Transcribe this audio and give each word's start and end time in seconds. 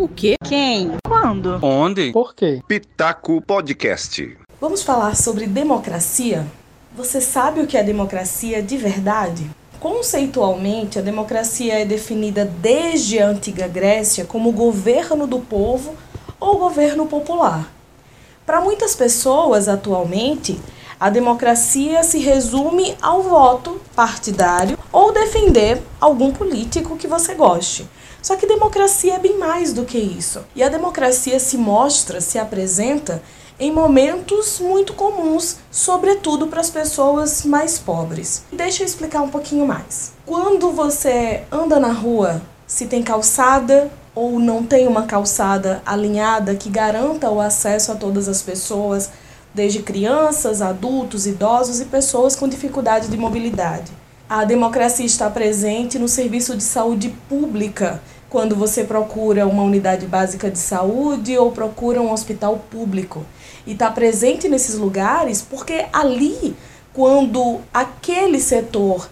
O 0.00 0.08
quê? 0.08 0.36
Quem? 0.42 0.92
Quando? 1.06 1.58
Onde? 1.62 2.10
Por 2.10 2.34
quê? 2.34 2.62
Pitaco 2.66 3.38
Podcast. 3.42 4.34
Vamos 4.58 4.82
falar 4.82 5.14
sobre 5.14 5.46
democracia? 5.46 6.46
Você 6.96 7.20
sabe 7.20 7.60
o 7.60 7.66
que 7.66 7.76
é 7.76 7.82
democracia 7.82 8.62
de 8.62 8.78
verdade? 8.78 9.50
Conceitualmente, 9.78 10.98
a 10.98 11.02
democracia 11.02 11.80
é 11.80 11.84
definida 11.84 12.46
desde 12.46 13.18
a 13.18 13.28
antiga 13.28 13.68
Grécia 13.68 14.24
como 14.24 14.52
governo 14.52 15.26
do 15.26 15.38
povo 15.38 15.94
ou 16.40 16.56
governo 16.56 17.04
popular. 17.04 17.70
Para 18.46 18.62
muitas 18.62 18.96
pessoas, 18.96 19.68
atualmente, 19.68 20.58
a 20.98 21.10
democracia 21.10 22.02
se 22.04 22.20
resume 22.20 22.96
ao 23.02 23.22
voto 23.22 23.78
partidário 23.94 24.78
ou 24.92 25.12
defender 25.12 25.82
algum 26.00 26.32
político 26.32 26.96
que 26.96 27.06
você 27.06 27.34
goste. 27.34 27.88
Só 28.22 28.36
que 28.36 28.46
democracia 28.46 29.14
é 29.14 29.18
bem 29.18 29.38
mais 29.38 29.72
do 29.72 29.84
que 29.84 29.98
isso. 29.98 30.44
E 30.54 30.62
a 30.62 30.68
democracia 30.68 31.38
se 31.40 31.56
mostra, 31.56 32.20
se 32.20 32.38
apresenta 32.38 33.22
em 33.58 33.70
momentos 33.70 34.58
muito 34.58 34.94
comuns, 34.94 35.58
sobretudo 35.70 36.46
para 36.46 36.60
as 36.60 36.70
pessoas 36.70 37.44
mais 37.44 37.78
pobres. 37.78 38.42
Deixa 38.50 38.82
eu 38.82 38.86
explicar 38.86 39.22
um 39.22 39.28
pouquinho 39.28 39.66
mais. 39.66 40.12
Quando 40.24 40.70
você 40.72 41.44
anda 41.52 41.78
na 41.78 41.92
rua, 41.92 42.40
se 42.66 42.86
tem 42.86 43.02
calçada 43.02 43.90
ou 44.14 44.38
não 44.38 44.64
tem 44.64 44.88
uma 44.88 45.04
calçada 45.04 45.82
alinhada 45.84 46.54
que 46.54 46.70
garanta 46.70 47.30
o 47.30 47.40
acesso 47.40 47.92
a 47.92 47.94
todas 47.94 48.28
as 48.28 48.42
pessoas, 48.42 49.10
desde 49.54 49.82
crianças, 49.82 50.62
adultos, 50.62 51.26
idosos 51.26 51.80
e 51.80 51.84
pessoas 51.84 52.34
com 52.34 52.48
dificuldade 52.48 53.08
de 53.08 53.16
mobilidade. 53.16 53.99
A 54.30 54.44
democracia 54.44 55.04
está 55.04 55.28
presente 55.28 55.98
no 55.98 56.06
serviço 56.06 56.56
de 56.56 56.62
saúde 56.62 57.12
pública, 57.28 58.00
quando 58.28 58.54
você 58.54 58.84
procura 58.84 59.44
uma 59.44 59.64
unidade 59.64 60.06
básica 60.06 60.48
de 60.48 60.56
saúde 60.56 61.36
ou 61.36 61.50
procura 61.50 62.00
um 62.00 62.12
hospital 62.12 62.56
público. 62.70 63.26
E 63.66 63.72
está 63.72 63.90
presente 63.90 64.48
nesses 64.48 64.76
lugares 64.76 65.42
porque 65.42 65.86
ali, 65.92 66.54
quando 66.92 67.58
aquele 67.74 68.38
setor 68.38 69.10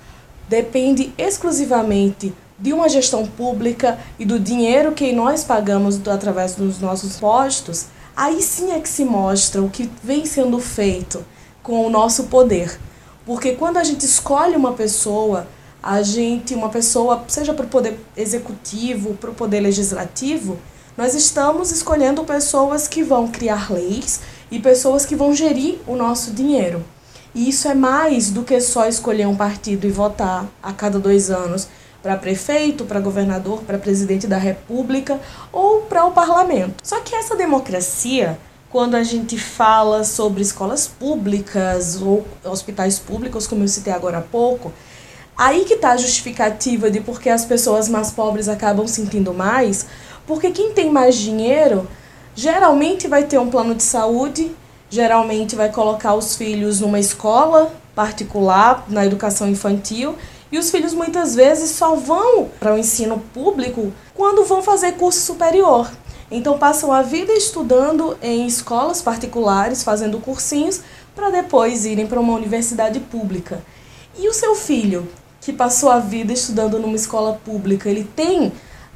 depende 0.49 1.13
exclusivamente 1.19 2.33
de 2.57 2.73
uma 2.73 2.89
gestão 2.89 3.27
pública 3.27 3.99
e 4.21 4.25
do 4.25 4.39
dinheiro 4.39 4.93
que 4.93 5.13
nós 5.13 5.43
pagamos 5.43 6.01
através 6.07 6.55
dos 6.55 6.79
nossos 6.79 7.17
postos, 7.17 7.87
aí 8.17 8.41
sim 8.41 8.71
é 8.71 8.79
que 8.79 8.89
se 8.89 9.05
mostra 9.05 9.61
o 9.61 9.69
que 9.69 9.91
vem 10.01 10.25
sendo 10.25 10.61
feito 10.61 11.25
com 11.61 11.85
o 11.85 11.91
nosso 11.91 12.29
poder. 12.29 12.79
Porque 13.29 13.53
quando 13.53 13.77
a 13.77 13.85
gente 13.85 14.07
escolhe 14.07 14.57
uma 14.57 14.73
pessoa, 14.73 15.47
a 15.83 16.01
gente, 16.01 16.55
uma 16.55 16.71
pessoa, 16.71 17.23
seja 17.29 17.53
para 17.53 17.67
o 17.67 17.69
poder 17.69 18.01
executivo, 18.17 19.13
para 19.17 19.29
o 19.29 19.35
poder 19.35 19.61
legislativo, 19.61 20.57
nós 20.97 21.15
estamos 21.15 21.71
escolhendo 21.71 22.25
pessoas 22.25 22.89
que 22.89 23.03
vão 23.03 23.29
criar 23.29 23.71
leis 23.71 24.23
e 24.51 24.59
pessoas 24.59 25.05
que 25.05 25.15
vão 25.15 25.35
gerir 25.35 25.79
o 25.87 25.95
nosso 25.95 26.31
dinheiro. 26.31 26.83
E 27.35 27.51
isso 27.51 27.69
é 27.69 27.75
mais 27.75 28.31
do 28.31 28.45
que 28.45 28.59
só 28.63 28.89
escolher 28.89 29.27
um 29.27 29.37
partido 29.37 29.87
e 29.87 29.91
votar 29.91 30.47
a 30.63 30.73
cada 30.73 30.99
dois 30.99 31.31
anos 31.31 31.69
para 32.03 32.17
prefeito, 32.17 32.87
para 32.87 32.99
governador, 32.99 33.63
para 33.63 33.77
presidente 33.77 34.27
da 34.27 34.39
república 34.39 35.21
ou 35.53 35.83
para 35.83 36.07
o 36.07 36.13
parlamento. 36.13 36.77
Só 36.83 36.99
que 37.01 37.15
essa 37.15 37.37
democracia 37.37 38.39
quando 38.71 38.97
a 38.97 39.03
gente 39.03 39.39
fala 39.39 40.05
sobre 40.05 40.43
escolas 40.43 40.87
públicas 40.87 42.01
ou 42.03 42.27
hospitais 42.45 42.99
públicos, 42.99 43.47
como 43.47 43.65
eu 43.65 43.69
citei 43.69 43.93
agora 43.93 44.19
há 44.19 44.23
pouco, 44.23 44.73
aí 45.37 45.65
que 45.65 45.75
está 45.75 45.93
a 45.93 45.97
justificativa 45.97 46.91
de 46.91 47.01
por 47.01 47.21
que 47.21 47.31
as 47.31 47.45
pessoas 47.45 47.89
mais 47.89 48.11
pobres 48.11 48.49
acabam 48.49 48.87
sentindo 48.87 49.33
mais, 49.33 49.87
porque 50.27 50.51
quem 50.51 50.73
tem 50.73 50.91
mais 50.91 51.17
dinheiro 51.17 51.89
geralmente 52.35 53.09
vai 53.09 53.25
ter 53.25 53.39
um 53.39 53.49
plano 53.49 53.75
de 53.75 53.83
saúde, 53.83 54.55
geralmente 54.91 55.57
vai 55.57 55.71
colocar 55.71 56.15
os 56.15 56.37
filhos 56.37 56.81
numa 56.81 57.01
escola 57.01 57.73
particular, 57.95 58.85
na 58.89 59.05
educação 59.05 59.49
infantil, 59.49 60.15
e 60.53 60.59
os 60.59 60.71
filhos 60.71 60.95
muitas 60.95 61.35
vezes 61.35 61.71
só 61.71 61.95
vão 61.95 62.49
para 62.61 62.75
o 62.75 62.79
ensino 62.79 63.19
público 63.35 63.93
quando 64.15 64.45
vão 64.45 64.63
fazer 64.63 64.93
curso 64.93 65.21
superior. 65.21 65.91
Então 66.31 66.59
passam 66.59 66.93
a 66.93 67.03
vida 67.03 67.33
estudando 67.33 68.17
em 68.23 68.47
escolas 68.47 69.01
particulares, 69.01 69.83
fazendo 69.83 70.19
cursinhos, 70.19 70.81
para 71.15 71.31
depois 71.31 71.87
irem 71.87 72.07
para 72.07 72.21
uma 72.21 72.35
universidade 72.35 73.01
pública. 73.01 73.63
E 74.19 74.29
o 74.29 74.35
seu 74.35 74.55
filho, 74.55 75.09
que 75.41 75.53
passou 75.53 75.91
a 75.91 75.99
vida 75.99 76.33
estudando 76.33 76.79
numa 76.79 76.97
escola 76.97 77.41
pública, 77.45 77.89
ele 77.89 78.05
tem 78.05 78.53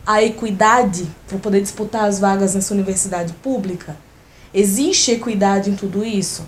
a 0.06 0.22
equidade 0.22 1.06
para 1.26 1.38
poder 1.38 1.60
disputar 1.60 2.04
as 2.04 2.18
vagas 2.18 2.54
nessa 2.54 2.74
universidade 2.74 3.32
pública? 3.34 3.96
Existe 4.52 5.12
equidade 5.12 5.70
em 5.70 5.76
tudo 5.76 6.04
isso? 6.04 6.46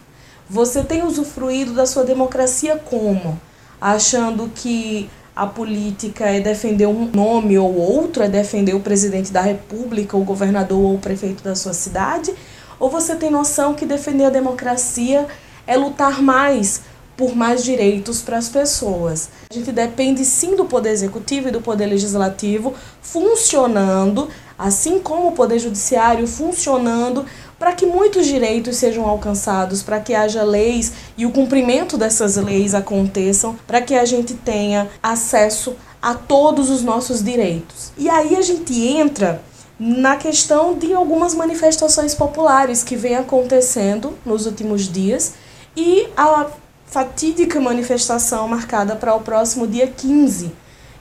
Você 0.49 0.83
tem 0.83 1.03
usufruído 1.03 1.72
da 1.72 1.87
sua 1.87 2.05
democracia 2.05 2.77
como? 2.77 3.41
Achando 3.81 4.51
que 4.55 5.09
a 5.34 5.47
política 5.47 6.27
é 6.27 6.41
defender 6.41 6.87
um 6.87 7.11
nome 7.11 7.59
ou 7.59 7.75
outro, 7.75 8.22
é 8.22 8.28
defender 8.28 8.75
o 8.75 8.81
presidente 8.81 9.33
da 9.33 9.41
república, 9.41 10.17
o 10.17 10.25
governador 10.25 10.78
ou 10.78 10.95
o 10.95 10.99
prefeito 10.99 11.43
da 11.43 11.56
sua 11.56 11.72
cidade? 11.72 12.33
Ou 12.78 12.89
você 12.89 13.17
tem 13.17 13.31
noção 13.31 13.75
que 13.75 13.84
defender 13.84 14.25
a 14.25 14.31
democracia 14.31 15.27
é 15.67 15.77
lutar 15.77 16.22
mais 16.22 16.83
por 17.17 17.34
mais 17.34 17.65
direitos 17.65 18.22
para 18.22 18.39
as 18.39 18.49
pessoas? 18.49 19.28
A 19.50 19.55
gente 19.55 19.72
depende 19.72 20.25
sim 20.25 20.55
do 20.55 20.67
poder 20.67 20.91
executivo 20.91 21.49
e 21.49 21.53
do 21.53 21.61
poder 21.61 21.87
legislativo 21.87 22.72
funcionando, 23.01 24.28
assim 24.56 25.01
como 25.01 25.28
o 25.28 25.33
poder 25.33 25.59
judiciário 25.59 26.28
funcionando 26.28 27.27
para 27.59 27.72
que 27.72 27.87
muitos 27.87 28.26
direitos 28.26 28.76
sejam 28.76 29.06
alcançados, 29.06 29.82
para 29.82 30.00
que 30.00 30.15
haja 30.15 30.42
leis 30.42 30.92
e 31.16 31.25
o 31.26 31.31
cumprimento 31.31 31.97
dessas 31.97 32.37
leis 32.37 32.75
aconteçam, 32.75 33.56
para 33.66 33.81
que 33.81 33.94
a 33.94 34.04
gente 34.04 34.34
tenha 34.34 34.88
acesso 35.03 35.75
a 36.00 36.15
todos 36.15 36.69
os 36.69 36.82
nossos 36.82 37.22
direitos. 37.22 37.92
E 37.97 38.09
aí 38.09 38.37
a 38.37 38.42
gente 38.42 38.78
entra 38.87 39.41
na 39.78 40.16
questão 40.16 40.75
de 40.75 40.92
algumas 40.92 41.34
manifestações 41.34 42.15
populares 42.15 42.82
que 42.82 42.94
vem 42.94 43.16
acontecendo 43.16 44.16
nos 44.25 44.47
últimos 44.47 44.91
dias 44.91 45.34
e 45.76 46.06
a 46.16 46.47
fatídica 46.86 47.60
manifestação 47.60 48.47
marcada 48.47 48.94
para 48.94 49.15
o 49.15 49.21
próximo 49.21 49.66
dia 49.66 49.86
15, 49.86 50.53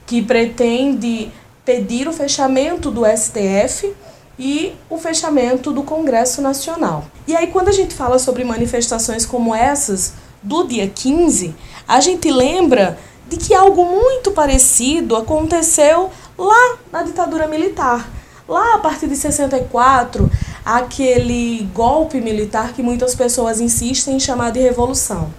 que 0.06 0.22
pretende 0.22 1.30
pedir 1.64 2.08
o 2.08 2.12
fechamento 2.12 2.90
do 2.90 3.02
STF 3.06 3.94
e 4.38 4.74
o 4.90 4.98
fechamento 4.98 5.72
do 5.72 5.82
Congresso 5.82 6.42
Nacional. 6.42 7.04
E 7.26 7.34
aí, 7.34 7.48
quando 7.48 7.68
a 7.68 7.72
gente 7.72 7.94
fala 7.94 8.18
sobre 8.18 8.44
manifestações 8.44 9.24
como 9.24 9.54
essas 9.54 10.14
do 10.42 10.66
dia 10.66 10.88
15, 10.88 11.54
a 11.86 12.00
gente 12.00 12.30
lembra 12.30 12.98
de 13.28 13.36
que 13.36 13.54
algo 13.54 13.84
muito 13.84 14.32
parecido 14.32 15.16
aconteceu 15.16 16.10
lá 16.36 16.76
na 16.92 17.02
ditadura 17.02 17.46
militar. 17.46 18.08
Lá 18.46 18.74
a 18.74 18.78
partir 18.78 19.08
de 19.08 19.16
64, 19.16 20.30
aquele 20.64 21.68
golpe 21.74 22.20
militar 22.20 22.72
que 22.72 22.82
muitas 22.82 23.14
pessoas 23.14 23.60
insistem 23.60 24.16
em 24.16 24.20
chamar 24.20 24.50
de 24.50 24.60
revolução. 24.60 25.30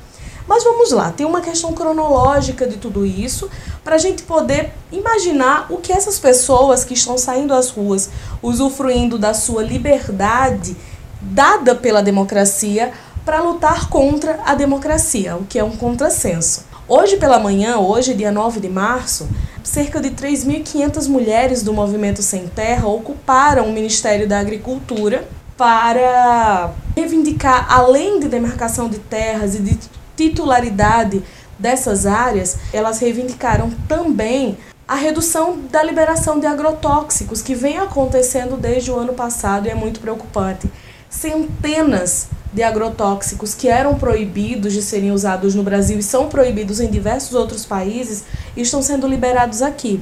Mas 0.47 0.63
vamos 0.63 0.91
lá, 0.91 1.11
tem 1.11 1.25
uma 1.25 1.41
questão 1.41 1.73
cronológica 1.73 2.67
de 2.67 2.78
tudo 2.78 3.06
isso 3.06 3.50
para 3.83 3.95
a 3.95 4.00
gente 4.00 4.23
poder 4.23 4.73
imaginar 4.91 5.66
o 5.69 5.78
que 5.78 5.91
essas 5.91 6.19
pessoas 6.19 6.83
que 6.83 6.94
estão 6.94 7.17
saindo 7.17 7.53
às 7.53 7.69
ruas, 7.69 8.09
usufruindo 8.44 9.17
da 9.17 9.33
sua 9.33 9.63
liberdade 9.63 10.75
dada 11.19 11.73
pela 11.73 12.03
democracia, 12.03 12.94
para 13.25 13.41
lutar 13.41 13.89
contra 13.89 14.39
a 14.45 14.53
democracia, 14.53 15.35
o 15.35 15.45
que 15.45 15.57
é 15.57 15.63
um 15.63 15.75
contrassenso. 15.75 16.63
Hoje 16.88 17.17
pela 17.17 17.39
manhã, 17.39 17.79
hoje, 17.79 18.13
dia 18.13 18.31
9 18.31 18.59
de 18.59 18.69
março, 18.69 19.27
cerca 19.63 20.00
de 20.00 20.12
3.500 20.12 21.07
mulheres 21.07 21.63
do 21.63 21.73
Movimento 21.73 22.22
Sem 22.22 22.45
Terra 22.45 22.88
ocuparam 22.88 23.66
o 23.66 23.73
Ministério 23.73 24.27
da 24.27 24.38
Agricultura 24.38 25.27
para 25.57 26.71
reivindicar, 26.95 27.65
além 27.74 28.19
de 28.19 28.27
demarcação 28.27 28.88
de 28.88 29.00
terras 29.00 29.56
e 29.56 29.59
de 29.59 29.80
titularidade 30.15 31.23
dessas 31.57 32.06
áreas, 32.06 32.57
elas 32.73 33.00
reivindicaram 33.00 33.71
também 33.88 34.57
a 34.88 34.95
redução 34.95 35.59
da 35.71 35.81
liberação 35.81 36.39
de 36.39 36.45
agrotóxicos, 36.45 37.41
que 37.41 37.56
vem 37.56 37.77
acontecendo 37.77 38.56
desde 38.56 38.91
o 38.91 38.97
ano 38.97 39.13
passado 39.13 39.65
e 39.65 39.69
é 39.69 39.75
muito 39.75 40.00
preocupante. 40.00 40.69
Centenas 41.09 42.27
de 42.53 42.62
agrotóxicos 42.62 43.53
que 43.53 43.67
eram 43.67 43.95
proibidos 43.95 44.73
de 44.73 44.81
serem 44.81 45.12
usados 45.12 45.56
no 45.56 45.63
Brasil 45.63 45.97
e 45.97 46.03
são 46.03 46.29
proibidos 46.29 46.79
em 46.79 46.89
diversos 46.89 47.33
outros 47.33 47.65
países 47.65 48.23
estão 48.56 48.81
sendo 48.81 49.07
liberados 49.07 49.61
aqui. 49.61 50.00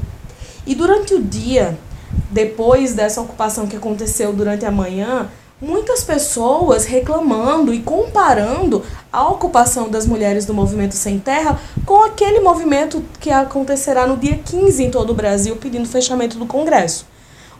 E 0.65 0.75
durante 0.75 1.13
o 1.13 1.21
dia, 1.21 1.77
depois 2.29 2.93
dessa 2.93 3.21
ocupação 3.21 3.67
que 3.67 3.75
aconteceu 3.75 4.33
durante 4.33 4.65
a 4.65 4.71
manhã, 4.71 5.29
muitas 5.63 6.03
pessoas 6.03 6.83
reclamando 6.83 7.73
e 7.73 7.81
comparando 7.81 8.83
a 9.11 9.29
ocupação 9.29 9.89
das 9.89 10.05
mulheres 10.05 10.45
do 10.45 10.53
movimento 10.53 10.93
Sem 10.93 11.17
Terra 11.17 11.57
com 11.85 12.03
aquele 12.03 12.41
movimento 12.41 13.01
que 13.17 13.31
acontecerá 13.31 14.05
no 14.05 14.17
dia 14.17 14.37
15 14.37 14.83
em 14.83 14.91
todo 14.91 15.11
o 15.11 15.15
Brasil 15.15 15.55
pedindo 15.55 15.87
fechamento 15.87 16.37
do 16.37 16.45
Congresso. 16.45 17.05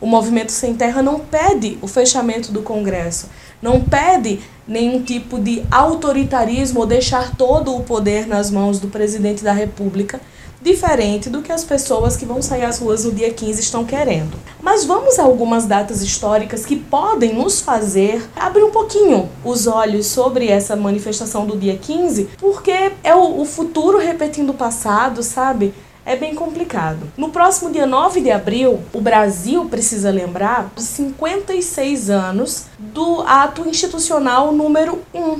O 0.02 0.06
Movimento 0.06 0.52
Sem 0.52 0.76
Terra 0.76 1.02
não 1.02 1.18
pede 1.18 1.78
o 1.82 1.88
fechamento 1.88 2.52
do 2.52 2.62
Congresso, 2.62 3.30
não 3.62 3.80
pede 3.80 4.42
nenhum 4.68 5.02
tipo 5.02 5.40
de 5.40 5.64
autoritarismo 5.72 6.82
ou 6.82 6.86
deixar 6.86 7.38
todo 7.38 7.74
o 7.74 7.84
poder 7.84 8.28
nas 8.28 8.52
mãos 8.52 8.80
do 8.80 8.90
presidente 8.90 9.42
da 9.46 9.54
República, 9.54 10.20
diferente 10.64 11.30
do 11.30 11.42
que 11.42 11.52
as 11.52 11.64
pessoas 11.64 12.16
que 12.16 12.26
vão 12.26 12.42
sair 12.42 12.64
às 12.64 12.80
ruas 12.80 13.04
no 13.04 13.12
dia 13.12 13.32
15 13.32 13.60
estão 13.60 13.84
querendo. 13.84 14.40
Mas 14.62 14.86
vamos 14.86 15.20
a 15.20 15.24
algumas 15.24 15.66
datas 15.66 16.02
históricas 16.02 16.66
que 16.66 16.78
podem 16.78 17.34
nos 17.34 17.60
fazer 17.60 18.24
abrir 18.36 18.64
um 18.64 18.72
pouquinho 18.72 19.30
os 19.44 19.68
olhos 19.68 20.08
sobre 20.08 20.48
essa 20.48 20.76
manifestação 20.76 21.46
do 21.46 21.58
dia 21.58 21.78
15, 21.78 22.30
porque 22.40 22.94
é 23.04 23.14
o, 23.14 23.44
futuro 23.44 23.98
repetindo 23.98 24.52
o 24.52 24.54
passado, 24.54 25.22
sabe? 25.22 25.74
é 26.06 26.16
bem 26.18 26.36
complicado. 26.36 27.12
No 27.16 27.30
próximo 27.30 27.72
dia 27.72 27.86
9 27.86 28.20
de 28.20 28.30
abril, 28.30 28.82
o 28.92 29.00
Brasil 29.00 29.66
precisa 29.70 30.12
lembrar 30.12 30.72
dos 30.76 30.84
56 30.84 32.10
anos 32.10 32.66
do 32.78 33.22
ato 33.22 33.68
institucional 33.68 34.52
número 34.52 35.02
1, 35.14 35.40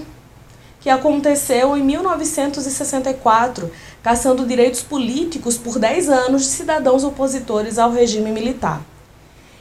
que 0.80 0.90
aconteceu 0.90 1.76
em 1.76 1.84
1964, 1.84 3.70
caçando 4.04 4.46
direitos 4.46 4.82
políticos 4.82 5.58
por 5.58 5.80
10 5.80 6.10
anos 6.10 6.44
de 6.44 6.50
cidadãos 6.50 7.04
opositores 7.04 7.80
ao 7.80 7.92
regime 7.92 8.32
militar. 8.32 8.82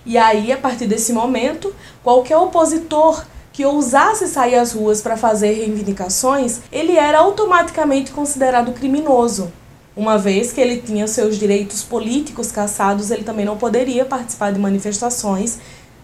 E 0.04 0.18
aí, 0.18 0.52
a 0.52 0.58
partir 0.58 0.86
desse 0.86 1.12
momento, 1.12 1.74
qualquer 2.02 2.36
opositor 2.36 3.24
que 3.52 3.64
ousasse 3.64 4.26
sair 4.26 4.56
às 4.56 4.72
ruas 4.72 5.00
para 5.00 5.16
fazer 5.16 5.52
reivindicações, 5.52 6.60
ele 6.70 6.96
era 6.96 7.20
automaticamente 7.20 8.10
considerado 8.10 8.72
criminoso 8.72 9.52
uma 9.94 10.16
vez 10.16 10.52
que 10.52 10.60
ele 10.60 10.80
tinha 10.80 11.06
seus 11.06 11.36
direitos 11.38 11.82
políticos 11.82 12.50
cassados, 12.50 13.10
ele 13.10 13.24
também 13.24 13.44
não 13.44 13.58
poderia 13.58 14.04
participar 14.04 14.50
de 14.50 14.58
manifestações, 14.58 15.58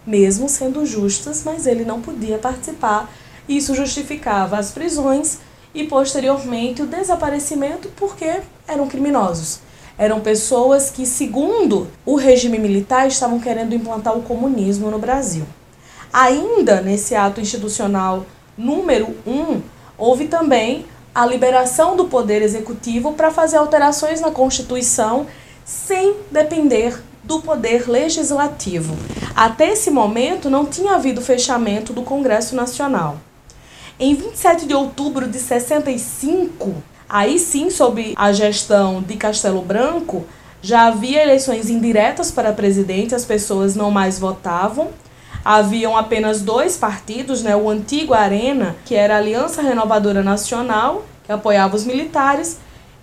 mesmo 0.05 0.47
sendo 0.47 0.85
justas, 0.85 1.43
mas 1.43 1.65
ele 1.65 1.83
não 1.83 1.99
podia 1.99 2.37
participar. 2.37 3.11
Isso 3.47 3.73
justificava 3.73 4.59
as 4.59 4.71
prisões 4.71 5.39
e 5.73 5.83
posteriormente 5.83 6.81
o 6.81 6.87
desaparecimento 6.87 7.89
porque 7.95 8.41
eram 8.67 8.87
criminosos. 8.87 9.59
Eram 9.97 10.21
pessoas 10.21 10.89
que, 10.89 11.05
segundo 11.05 11.87
o 12.05 12.15
regime 12.15 12.57
militar, 12.57 13.07
estavam 13.07 13.39
querendo 13.39 13.75
implantar 13.75 14.17
o 14.17 14.21
comunismo 14.21 14.89
no 14.89 14.97
Brasil. 14.97 15.45
Ainda 16.11 16.81
nesse 16.81 17.15
ato 17.15 17.41
institucional 17.41 18.25
número 18.57 19.15
1, 19.27 19.31
um, 19.31 19.61
houve 19.97 20.27
também 20.27 20.85
a 21.13 21.25
liberação 21.25 21.95
do 21.95 22.05
Poder 22.05 22.41
Executivo 22.41 23.13
para 23.13 23.29
fazer 23.29 23.57
alterações 23.57 24.21
na 24.21 24.31
Constituição 24.31 25.27
sem 25.65 26.15
depender 26.31 27.01
do 27.23 27.41
Poder 27.41 27.89
Legislativo. 27.89 28.95
Até 29.35 29.73
esse 29.73 29.91
momento 29.91 30.49
não 30.49 30.65
tinha 30.65 30.95
havido 30.95 31.21
fechamento 31.21 31.93
do 31.93 32.01
Congresso 32.01 32.55
Nacional. 32.55 33.17
Em 33.99 34.15
27 34.15 34.65
de 34.65 34.73
outubro 34.73 35.27
de 35.27 35.37
65, 35.37 36.73
aí 37.07 37.37
sim, 37.37 37.69
sob 37.69 38.13
a 38.15 38.31
gestão 38.31 39.01
de 39.01 39.17
Castelo 39.17 39.61
Branco, 39.61 40.25
já 40.61 40.87
havia 40.87 41.21
eleições 41.21 41.69
indiretas 41.69 42.31
para 42.31 42.53
presidente, 42.53 43.13
as 43.13 43.25
pessoas 43.25 43.75
não 43.75 43.91
mais 43.91 44.17
votavam 44.17 44.89
haviam 45.43 45.97
apenas 45.97 46.41
dois 46.41 46.77
partidos, 46.77 47.41
né, 47.41 47.55
o 47.55 47.69
antigo 47.69 48.13
Arena, 48.13 48.75
que 48.85 48.95
era 48.95 49.15
a 49.15 49.17
Aliança 49.17 49.61
Renovadora 49.61 50.21
Nacional, 50.21 51.05
que 51.23 51.31
apoiava 51.31 51.75
os 51.75 51.85
militares, 51.85 52.59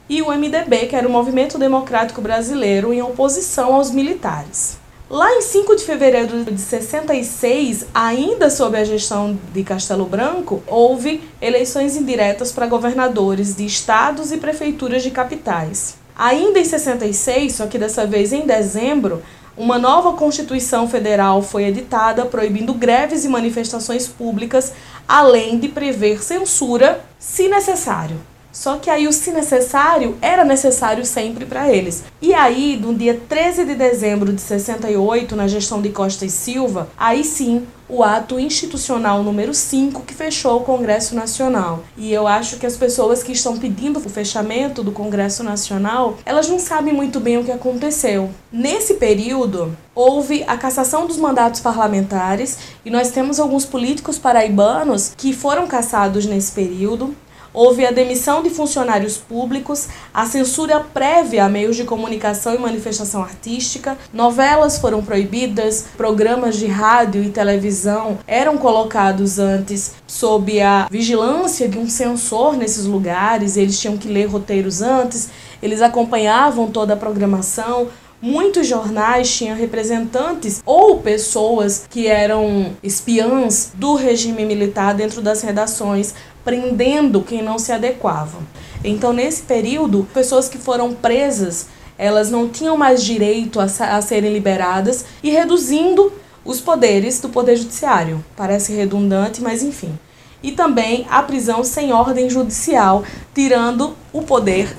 e 0.08 0.22
o 0.22 0.30
MDB, 0.30 0.86
que 0.86 0.94
era 0.94 1.08
o 1.08 1.10
Movimento 1.10 1.58
Democrático 1.58 2.20
Brasileiro, 2.20 2.92
em 2.92 3.02
oposição 3.02 3.74
aos 3.74 3.90
militares. 3.90 4.78
Lá 5.08 5.32
em 5.36 5.40
5 5.40 5.76
de 5.76 5.84
fevereiro 5.84 6.44
de 6.44 6.60
66, 6.60 7.86
ainda 7.94 8.50
sob 8.50 8.76
a 8.76 8.82
gestão 8.82 9.38
de 9.54 9.62
Castelo 9.62 10.04
Branco, 10.04 10.60
houve 10.66 11.22
eleições 11.40 11.94
indiretas 11.94 12.50
para 12.50 12.66
governadores 12.66 13.54
de 13.54 13.64
estados 13.64 14.32
e 14.32 14.38
prefeituras 14.38 15.04
de 15.04 15.12
capitais. 15.12 15.94
Ainda 16.18 16.58
em 16.58 16.64
66, 16.64 17.54
só 17.54 17.68
que 17.68 17.78
dessa 17.78 18.04
vez 18.04 18.32
em 18.32 18.46
dezembro, 18.46 19.22
uma 19.56 19.78
nova 19.78 20.14
Constituição 20.14 20.88
Federal 20.88 21.40
foi 21.40 21.66
editada 21.66 22.26
proibindo 22.26 22.74
greves 22.74 23.24
e 23.24 23.28
manifestações 23.28 24.08
públicas, 24.08 24.72
além 25.06 25.56
de 25.56 25.68
prever 25.68 26.20
censura, 26.20 27.00
se 27.16 27.46
necessário. 27.46 28.16
Só 28.56 28.78
que 28.78 28.88
aí 28.88 29.06
o 29.06 29.12
se 29.12 29.30
necessário 29.32 30.16
era 30.22 30.42
necessário 30.42 31.04
sempre 31.04 31.44
para 31.44 31.70
eles. 31.70 32.04
E 32.22 32.32
aí, 32.32 32.80
no 32.80 32.94
dia 32.94 33.20
13 33.28 33.66
de 33.66 33.74
dezembro 33.74 34.32
de 34.32 34.40
68, 34.40 35.36
na 35.36 35.46
gestão 35.46 35.82
de 35.82 35.90
Costa 35.90 36.24
e 36.24 36.30
Silva, 36.30 36.88
aí 36.96 37.22
sim 37.22 37.66
o 37.86 38.02
ato 38.02 38.40
institucional 38.40 39.22
número 39.22 39.52
5 39.52 40.02
que 40.04 40.14
fechou 40.14 40.56
o 40.56 40.64
Congresso 40.64 41.14
Nacional. 41.14 41.84
E 41.98 42.10
eu 42.10 42.26
acho 42.26 42.56
que 42.56 42.64
as 42.64 42.78
pessoas 42.78 43.22
que 43.22 43.32
estão 43.32 43.58
pedindo 43.58 43.98
o 43.98 44.08
fechamento 44.08 44.82
do 44.82 44.90
Congresso 44.90 45.44
Nacional, 45.44 46.16
elas 46.24 46.48
não 46.48 46.58
sabem 46.58 46.94
muito 46.94 47.20
bem 47.20 47.36
o 47.36 47.44
que 47.44 47.52
aconteceu. 47.52 48.30
Nesse 48.50 48.94
período, 48.94 49.76
houve 49.94 50.42
a 50.46 50.56
cassação 50.56 51.06
dos 51.06 51.18
mandatos 51.18 51.60
parlamentares 51.60 52.56
e 52.86 52.90
nós 52.90 53.10
temos 53.10 53.38
alguns 53.38 53.66
políticos 53.66 54.18
paraibanos 54.18 55.12
que 55.14 55.34
foram 55.34 55.66
cassados 55.66 56.24
nesse 56.24 56.52
período. 56.52 57.14
Houve 57.56 57.86
a 57.86 57.90
demissão 57.90 58.42
de 58.42 58.50
funcionários 58.50 59.16
públicos, 59.16 59.88
a 60.12 60.26
censura 60.26 60.78
prévia 60.80 61.46
a 61.46 61.48
meios 61.48 61.74
de 61.74 61.84
comunicação 61.84 62.54
e 62.54 62.58
manifestação 62.58 63.22
artística, 63.22 63.96
novelas 64.12 64.76
foram 64.76 65.02
proibidas, 65.02 65.86
programas 65.96 66.56
de 66.58 66.66
rádio 66.66 67.24
e 67.24 67.30
televisão 67.30 68.18
eram 68.26 68.58
colocados 68.58 69.38
antes 69.38 69.94
sob 70.06 70.60
a 70.60 70.86
vigilância 70.90 71.66
de 71.66 71.78
um 71.78 71.88
censor 71.88 72.58
nesses 72.58 72.84
lugares, 72.84 73.56
eles 73.56 73.80
tinham 73.80 73.96
que 73.96 74.06
ler 74.06 74.26
roteiros 74.26 74.82
antes, 74.82 75.30
eles 75.62 75.80
acompanhavam 75.80 76.70
toda 76.70 76.92
a 76.92 76.96
programação. 76.96 77.88
Muitos 78.20 78.66
jornais 78.66 79.34
tinham 79.34 79.56
representantes 79.56 80.62
ou 80.64 80.98
pessoas 80.98 81.86
que 81.88 82.06
eram 82.06 82.72
espiãs 82.82 83.72
do 83.74 83.94
regime 83.94 84.44
militar 84.44 84.94
dentro 84.94 85.20
das 85.20 85.42
redações 85.42 86.14
prendendo 86.46 87.22
quem 87.22 87.42
não 87.42 87.58
se 87.58 87.72
adequava. 87.72 88.38
Então, 88.84 89.12
nesse 89.12 89.42
período, 89.42 90.06
pessoas 90.14 90.48
que 90.48 90.56
foram 90.56 90.94
presas, 90.94 91.66
elas 91.98 92.30
não 92.30 92.48
tinham 92.48 92.76
mais 92.76 93.02
direito 93.02 93.58
a, 93.58 93.64
a 93.64 94.00
serem 94.00 94.32
liberadas 94.32 95.04
e 95.24 95.30
reduzindo 95.30 96.12
os 96.44 96.60
poderes 96.60 97.20
do 97.20 97.30
Poder 97.30 97.56
Judiciário. 97.56 98.24
Parece 98.36 98.72
redundante, 98.72 99.42
mas 99.42 99.64
enfim. 99.64 99.98
E 100.40 100.52
também 100.52 101.04
a 101.10 101.20
prisão 101.20 101.64
sem 101.64 101.92
ordem 101.92 102.30
judicial, 102.30 103.02
tirando 103.34 103.96
o 104.12 104.22
poder 104.22 104.76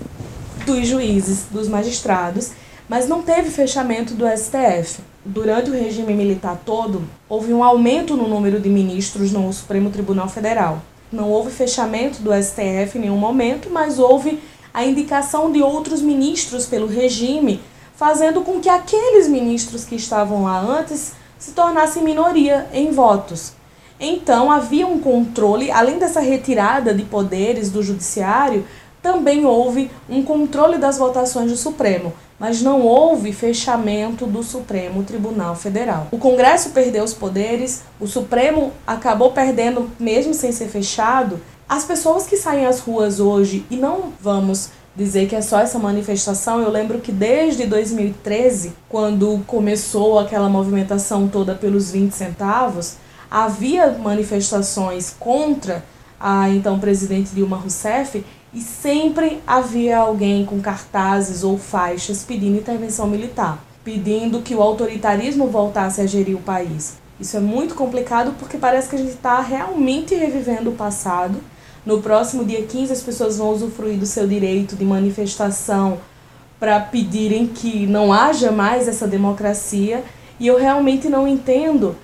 dos 0.66 0.88
juízes, 0.88 1.48
dos 1.52 1.68
magistrados, 1.68 2.52
mas 2.88 3.10
não 3.10 3.22
teve 3.22 3.50
fechamento 3.50 4.14
do 4.14 4.26
STF. 4.26 5.02
Durante 5.26 5.70
o 5.70 5.74
regime 5.74 6.14
militar 6.14 6.62
todo, 6.66 7.04
houve 7.28 7.52
um 7.52 7.62
aumento 7.62 8.16
no 8.16 8.30
número 8.30 8.62
de 8.62 8.70
ministros 8.70 9.34
no 9.34 9.52
Supremo 9.52 9.90
Tribunal 9.90 10.30
Federal. 10.30 10.82
Não 11.12 11.30
houve 11.30 11.52
fechamento 11.52 12.22
do 12.22 12.32
STF 12.34 12.98
em 12.98 13.02
nenhum 13.02 13.18
momento, 13.18 13.70
mas 13.70 13.98
houve 13.98 14.42
a 14.74 14.86
indicação 14.86 15.52
de 15.52 15.62
outros 15.62 16.02
ministros 16.02 16.66
pelo 16.66 16.86
regime, 16.86 17.62
fazendo 17.96 18.42
com 18.42 18.60
que 18.60 18.70
aqueles 18.70 19.28
ministros 19.28 19.86
que 19.86 19.96
estavam 19.96 20.44
lá 20.44 20.60
antes 20.60 21.14
se 21.40 21.52
tornassem 21.52 22.04
minoria 22.04 22.68
em 22.74 22.92
votos. 22.92 23.54
Então 24.00 24.52
havia 24.52 24.86
um 24.86 25.00
controle, 25.00 25.72
além 25.72 25.98
dessa 25.98 26.20
retirada 26.20 26.94
de 26.94 27.04
poderes 27.04 27.72
do 27.72 27.82
judiciário, 27.82 28.68
também 29.02 29.46
houve 29.46 29.90
um 30.10 30.22
controle 30.22 30.78
das 30.78 30.98
votações 30.98 31.50
do 31.50 31.58
Supremo, 31.58 32.14
mas 32.40 32.62
não 32.62 32.82
houve 32.82 33.34
fechamento 33.34 34.26
do 34.26 34.44
Supremo 34.44 35.04
Tribunal 35.04 35.56
Federal. 35.56 36.08
O 36.12 36.18
Congresso 36.18 36.70
perdeu 36.70 37.04
os 37.04 37.14
poderes, 37.14 37.84
o 38.00 38.08
Supremo 38.08 38.72
acabou 38.86 39.32
perdendo, 39.32 39.90
mesmo 40.00 40.34
sem 40.34 40.52
ser 40.52 40.68
fechado. 40.68 41.40
As 41.68 41.84
pessoas 41.84 42.28
que 42.28 42.38
saem 42.38 42.66
às 42.66 42.80
ruas 42.80 43.20
hoje, 43.20 43.66
e 43.70 43.76
não 43.76 44.14
vamos 44.22 44.70
dizer 44.96 45.28
que 45.28 45.36
é 45.36 45.42
só 45.42 45.60
essa 45.60 45.78
manifestação. 45.78 46.60
Eu 46.60 46.72
lembro 46.72 47.00
que 47.00 47.12
desde 47.12 47.66
2013, 47.68 48.74
quando 48.90 49.44
começou 49.46 50.18
aquela 50.18 50.50
movimentação 50.50 51.28
toda 51.28 51.54
pelos 51.54 51.92
20 51.92 52.12
centavos, 52.14 52.96
havia 53.30 53.92
manifestações 53.92 55.14
contra 55.20 55.84
a 56.20 56.50
então 56.50 56.80
presidente 56.80 57.30
Dilma 57.36 57.58
Rousseff 57.58 58.26
e 58.54 58.62
sempre 58.62 59.42
havia 59.46 59.98
alguém 59.98 60.46
com 60.46 60.62
cartazes 60.62 61.44
ou 61.44 61.58
faixas 61.58 62.24
pedindo 62.24 62.58
intervenção 62.58 63.08
militar, 63.08 63.64
pedindo 63.84 64.42
que 64.42 64.56
o 64.56 64.62
autoritarismo 64.62 65.48
voltasse 65.48 66.02
a 66.02 66.06
gerir 66.06 66.36
o 66.36 66.42
país. 66.42 66.98
Isso 67.20 67.36
é 67.36 67.40
muito 67.40 67.76
complicado 67.76 68.34
porque 68.40 68.58
parece 68.58 68.90
que 68.90 68.96
a 68.96 69.00
gente 69.00 69.12
está 69.12 69.42
realmente 69.42 70.14
revivendo 70.16 70.70
o 70.70 70.76
passado. 70.76 71.40
No 71.86 72.02
próximo 72.02 72.46
dia 72.46 72.64
15, 72.64 72.94
as 72.94 73.02
pessoas 73.02 73.38
vão 73.38 73.50
usufruir 73.50 73.98
do 73.98 74.06
seu 74.06 74.28
direito 74.28 74.76
de 74.76 74.86
manifestação 74.86 76.00
para 76.60 76.80
pedirem 76.80 77.48
que 77.48 77.88
não 77.88 78.14
haja 78.14 78.52
mais 78.52 78.88
essa 78.88 79.08
democracia. 79.08 80.04
E 80.40 80.46
eu 80.46 80.58
realmente 80.58 81.10
não 81.10 81.28
entendo 81.28 81.96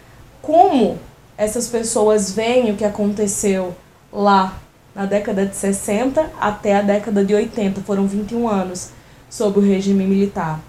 como 0.41 0.97
essas 1.37 1.67
pessoas 1.67 2.31
veem 2.31 2.71
o 2.71 2.75
que 2.75 2.85
aconteceu 2.85 3.75
lá 4.11 4.62
na 4.95 5.05
década 5.05 5.45
de 5.45 5.55
60 5.55 6.31
até 6.39 6.75
a 6.75 6.81
década 6.81 7.23
de 7.23 7.33
80, 7.33 7.81
foram 7.81 8.05
21 8.07 8.47
anos 8.47 8.89
sob 9.29 9.59
o 9.59 9.61
regime 9.61 10.05
militar. 10.05 10.59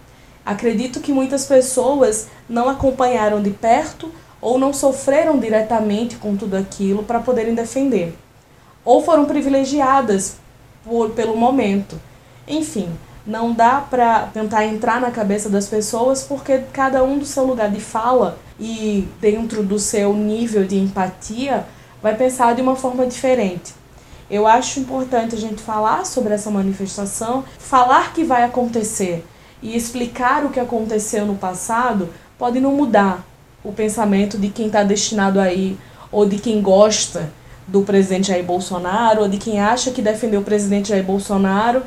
Acredito 0.44 1.00
que 1.00 1.12
muitas 1.12 1.46
pessoas 1.46 2.28
não 2.48 2.68
acompanharam 2.68 3.42
de 3.42 3.50
perto 3.50 4.10
ou 4.40 4.58
não 4.58 4.72
sofreram 4.72 5.38
diretamente 5.38 6.16
com 6.16 6.36
tudo 6.36 6.56
aquilo 6.56 7.02
para 7.02 7.20
poderem 7.20 7.54
defender, 7.54 8.14
ou 8.84 9.02
foram 9.02 9.24
privilegiadas 9.24 10.36
por, 10.84 11.10
pelo 11.10 11.36
momento. 11.36 11.98
Enfim, 12.46 12.90
não 13.26 13.54
dá 13.54 13.80
para 13.80 14.26
tentar 14.34 14.66
entrar 14.66 15.00
na 15.00 15.10
cabeça 15.10 15.48
das 15.48 15.66
pessoas 15.66 16.22
porque 16.22 16.62
cada 16.72 17.02
um 17.02 17.18
do 17.18 17.24
seu 17.24 17.44
lugar 17.44 17.70
de 17.70 17.80
fala 17.80 18.38
e 18.60 19.08
dentro 19.18 19.62
do 19.62 19.78
seu 19.78 20.12
nível 20.12 20.66
de 20.66 20.76
empatia 20.76 21.64
vai 22.02 22.14
pensar 22.14 22.54
de 22.54 22.60
uma 22.60 22.76
forma 22.76 23.06
diferente. 23.06 23.72
Eu 24.30 24.46
acho 24.46 24.80
importante 24.80 25.34
a 25.34 25.38
gente 25.38 25.62
falar 25.62 26.06
sobre 26.06 26.32
essa 26.32 26.50
manifestação, 26.50 27.44
falar 27.58 28.12
que 28.12 28.24
vai 28.24 28.42
acontecer 28.42 29.24
e 29.62 29.76
explicar 29.76 30.44
o 30.44 30.50
que 30.50 30.60
aconteceu 30.60 31.26
no 31.26 31.34
passado 31.34 32.08
pode 32.38 32.58
não 32.60 32.72
mudar 32.72 33.24
o 33.62 33.72
pensamento 33.72 34.38
de 34.38 34.48
quem 34.48 34.66
está 34.66 34.82
destinado 34.82 35.38
aí 35.40 35.78
ou 36.10 36.26
de 36.26 36.38
quem 36.38 36.60
gosta 36.60 37.30
do 37.66 37.82
presidente 37.82 38.28
Jair 38.28 38.44
Bolsonaro 38.44 39.22
ou 39.22 39.28
de 39.28 39.38
quem 39.38 39.60
acha 39.60 39.90
que 39.90 40.02
defender 40.02 40.36
o 40.36 40.42
presidente 40.42 40.88
Jair 40.88 41.04
Bolsonaro 41.04 41.82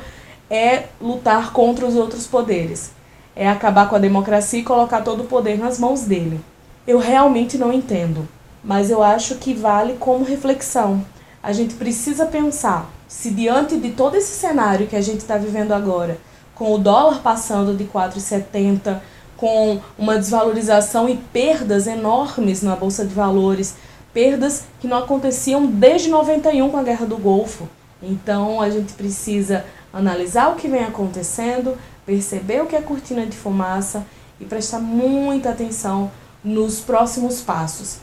é 0.50 0.84
lutar 1.00 1.52
contra 1.52 1.86
os 1.86 1.94
outros 1.94 2.26
poderes. 2.26 2.92
É 3.34 3.48
acabar 3.48 3.88
com 3.88 3.96
a 3.96 4.00
democracia 4.00 4.60
e 4.60 4.64
colocar 4.64 5.02
todo 5.02 5.22
o 5.22 5.26
poder 5.26 5.58
nas 5.58 5.78
mãos 5.78 6.02
dele. 6.02 6.40
Eu 6.86 6.98
realmente 6.98 7.56
não 7.56 7.72
entendo, 7.72 8.26
mas 8.64 8.90
eu 8.90 9.02
acho 9.02 9.36
que 9.36 9.54
vale 9.54 9.94
como 10.00 10.24
reflexão. 10.24 11.04
A 11.48 11.52
gente 11.54 11.76
precisa 11.76 12.26
pensar 12.26 12.90
se 13.08 13.30
diante 13.30 13.78
de 13.78 13.92
todo 13.92 14.16
esse 14.16 14.38
cenário 14.38 14.86
que 14.86 14.94
a 14.94 15.00
gente 15.00 15.20
está 15.20 15.38
vivendo 15.38 15.72
agora, 15.72 16.18
com 16.54 16.74
o 16.74 16.78
dólar 16.78 17.22
passando 17.22 17.74
de 17.74 17.84
4,70, 17.84 19.00
com 19.34 19.80
uma 19.96 20.18
desvalorização 20.18 21.08
e 21.08 21.16
perdas 21.16 21.86
enormes 21.86 22.60
na 22.60 22.76
bolsa 22.76 23.02
de 23.02 23.14
valores, 23.14 23.76
perdas 24.12 24.64
que 24.78 24.86
não 24.86 24.98
aconteciam 24.98 25.64
desde 25.64 26.10
91 26.10 26.68
com 26.68 26.76
a 26.76 26.82
Guerra 26.82 27.06
do 27.06 27.16
Golfo. 27.16 27.66
Então 28.02 28.60
a 28.60 28.68
gente 28.68 28.92
precisa 28.92 29.64
analisar 29.90 30.50
o 30.50 30.56
que 30.56 30.68
vem 30.68 30.84
acontecendo, 30.84 31.78
perceber 32.04 32.60
o 32.60 32.66
que 32.66 32.76
é 32.76 32.82
cortina 32.82 33.24
de 33.24 33.38
fumaça 33.38 34.04
e 34.38 34.44
prestar 34.44 34.80
muita 34.80 35.48
atenção 35.48 36.10
nos 36.44 36.78
próximos 36.78 37.40
passos. 37.40 38.00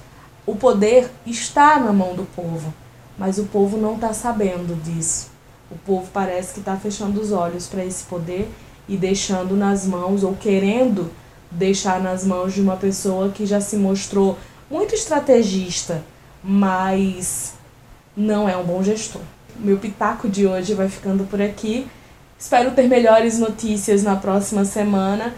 O 0.48 0.56
poder 0.56 1.12
está 1.28 1.80
na 1.80 1.94
mão 1.94 2.16
do 2.16 2.24
povo, 2.36 2.74
mas 3.17 3.38
o 3.38 3.45
povo 3.45 3.77
não 3.77 3.95
está 3.95 4.13
sabendo 4.13 4.75
disso. 4.84 5.29
O 5.72 5.77
povo 5.77 6.07
parece 6.13 6.53
que 6.53 6.60
está 6.60 6.75
fechando 6.75 7.19
os 7.19 7.31
olhos 7.31 7.67
para 7.67 7.84
esse 7.84 8.03
poder 8.03 8.50
e 8.88 8.95
deixando 8.95 9.55
nas 9.55 9.86
mãos, 9.86 10.24
ou 10.24 10.36
querendo 10.36 11.12
deixar 11.50 12.00
nas 12.00 12.24
mãos 12.24 12.53
de 12.53 12.62
uma 12.62 12.75
pessoa 12.75 13.29
que 13.29 13.45
já 13.45 13.60
se 13.62 13.77
mostrou 13.77 14.38
muito 14.69 14.93
estrategista, 14.93 16.03
mas 16.43 17.53
não 18.15 18.48
é 18.48 18.55
um 18.57 18.63
bom 18.63 18.84
gestor. 18.84 19.22
Meu 19.57 19.77
pitaco 19.77 20.27
de 20.27 20.45
hoje 20.45 20.74
vai 20.74 20.89
ficando 20.89 21.24
por 21.25 21.41
aqui. 21.41 21.88
Espero 22.38 22.72
ter 22.72 22.88
melhores 22.88 23.39
notícias 23.39 24.03
na 24.03 24.15
próxima 24.15 24.65
semana, 24.65 25.34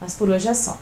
mas 0.00 0.14
por 0.14 0.28
hoje 0.28 0.48
é 0.48 0.54
só. 0.54 0.78